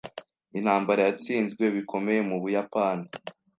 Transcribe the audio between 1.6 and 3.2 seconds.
bikomeye mubuyapani.